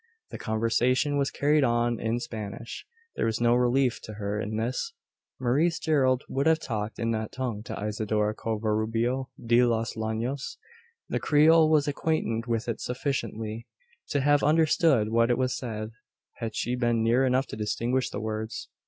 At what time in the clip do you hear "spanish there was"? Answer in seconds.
2.19-3.39